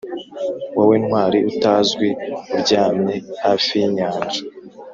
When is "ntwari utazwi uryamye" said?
1.03-3.15